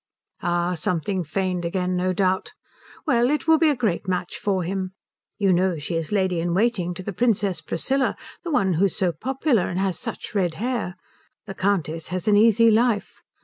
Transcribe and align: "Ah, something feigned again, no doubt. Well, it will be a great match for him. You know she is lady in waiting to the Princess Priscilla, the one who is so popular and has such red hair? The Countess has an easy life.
"Ah, 0.41 0.73
something 0.73 1.23
feigned 1.23 1.63
again, 1.63 1.95
no 1.95 2.11
doubt. 2.11 2.53
Well, 3.05 3.29
it 3.29 3.47
will 3.47 3.59
be 3.59 3.69
a 3.69 3.75
great 3.75 4.07
match 4.07 4.39
for 4.39 4.63
him. 4.63 4.93
You 5.37 5.53
know 5.53 5.77
she 5.77 5.93
is 5.93 6.11
lady 6.11 6.39
in 6.39 6.55
waiting 6.55 6.95
to 6.95 7.03
the 7.03 7.13
Princess 7.13 7.61
Priscilla, 7.61 8.15
the 8.43 8.49
one 8.49 8.73
who 8.73 8.85
is 8.85 8.97
so 8.97 9.11
popular 9.11 9.67
and 9.67 9.77
has 9.77 9.99
such 9.99 10.33
red 10.33 10.55
hair? 10.55 10.95
The 11.45 11.53
Countess 11.53 12.07
has 12.07 12.27
an 12.27 12.35
easy 12.35 12.71
life. 12.71 13.21